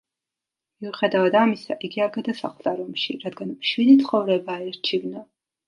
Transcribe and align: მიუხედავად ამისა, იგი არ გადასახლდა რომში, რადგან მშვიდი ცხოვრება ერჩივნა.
მიუხედავად 0.85 1.37
ამისა, 1.41 1.77
იგი 1.89 2.03
არ 2.07 2.09
გადასახლდა 2.17 2.75
რომში, 2.81 3.17
რადგან 3.27 3.55
მშვიდი 3.55 3.97
ცხოვრება 4.03 4.59
ერჩივნა. 4.69 5.27